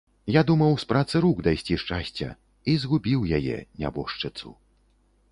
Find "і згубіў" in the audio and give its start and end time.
2.73-3.27